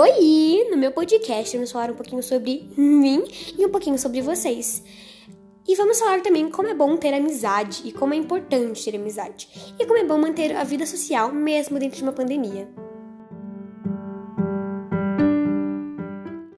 [0.00, 0.68] Oi!
[0.70, 3.24] No meu podcast vamos falar um pouquinho sobre mim
[3.58, 4.80] e um pouquinho sobre vocês.
[5.66, 9.48] E vamos falar também como é bom ter amizade e como é importante ter amizade.
[9.76, 12.68] E como é bom manter a vida social mesmo dentro de uma pandemia.